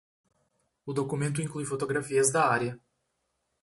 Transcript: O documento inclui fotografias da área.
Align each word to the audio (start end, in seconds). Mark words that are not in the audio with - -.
O 0.83 0.93
documento 0.93 1.43
inclui 1.43 1.63
fotografias 1.63 2.31
da 2.31 2.47
área. 2.49 2.79